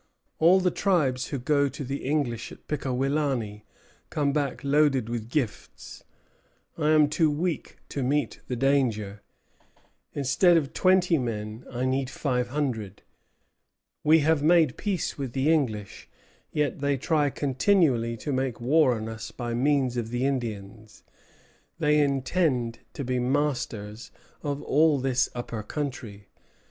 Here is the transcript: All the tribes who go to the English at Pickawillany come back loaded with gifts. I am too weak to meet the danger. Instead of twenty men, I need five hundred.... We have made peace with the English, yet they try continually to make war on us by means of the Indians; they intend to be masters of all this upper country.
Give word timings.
All 0.39 0.59
the 0.59 0.71
tribes 0.71 1.27
who 1.27 1.37
go 1.37 1.69
to 1.69 1.83
the 1.83 2.03
English 2.03 2.51
at 2.51 2.67
Pickawillany 2.67 3.65
come 4.09 4.33
back 4.33 4.63
loaded 4.63 5.09
with 5.09 5.29
gifts. 5.29 6.03
I 6.75 6.89
am 6.89 7.07
too 7.07 7.29
weak 7.29 7.77
to 7.89 8.01
meet 8.01 8.39
the 8.47 8.55
danger. 8.55 9.21
Instead 10.13 10.57
of 10.57 10.73
twenty 10.73 11.19
men, 11.19 11.65
I 11.69 11.85
need 11.85 12.09
five 12.09 12.47
hundred.... 12.47 13.03
We 14.03 14.21
have 14.21 14.41
made 14.41 14.75
peace 14.75 15.19
with 15.19 15.33
the 15.33 15.53
English, 15.53 16.09
yet 16.51 16.79
they 16.79 16.97
try 16.97 17.29
continually 17.29 18.17
to 18.25 18.33
make 18.33 18.59
war 18.59 18.95
on 18.95 19.07
us 19.07 19.29
by 19.29 19.53
means 19.53 19.97
of 19.97 20.09
the 20.09 20.25
Indians; 20.25 21.03
they 21.77 21.99
intend 21.99 22.79
to 22.93 23.03
be 23.03 23.19
masters 23.19 24.09
of 24.41 24.63
all 24.63 24.97
this 24.97 25.29
upper 25.35 25.61
country. 25.61 26.27